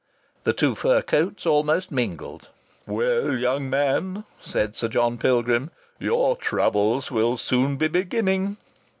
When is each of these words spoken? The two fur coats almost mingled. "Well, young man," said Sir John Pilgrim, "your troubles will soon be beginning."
The 0.45 0.53
two 0.53 0.73
fur 0.73 1.03
coats 1.03 1.45
almost 1.45 1.91
mingled. 1.91 2.49
"Well, 2.87 3.37
young 3.37 3.69
man," 3.69 4.23
said 4.39 4.75
Sir 4.75 4.87
John 4.87 5.19
Pilgrim, 5.19 5.69
"your 5.99 6.35
troubles 6.35 7.11
will 7.11 7.37
soon 7.37 7.77
be 7.77 7.87
beginning." 7.87 8.57